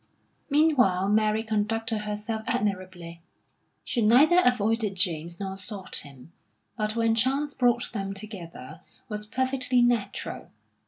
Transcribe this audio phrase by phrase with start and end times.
[0.49, 3.21] Meanwhile, Mary conducted herself admirably.
[3.83, 6.31] She neither avoided James nor sought him,
[6.75, 10.49] but when chance brought them together, was perfectly natural.